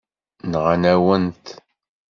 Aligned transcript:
Nɣan-awen-t. 0.51 1.45